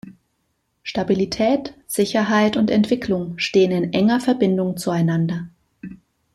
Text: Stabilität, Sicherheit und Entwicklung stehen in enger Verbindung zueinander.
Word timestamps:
Stabilität, 0.81 1.75
Sicherheit 1.85 2.57
und 2.57 2.71
Entwicklung 2.71 3.37
stehen 3.37 3.69
in 3.69 3.93
enger 3.93 4.19
Verbindung 4.19 4.75
zueinander. 4.75 5.47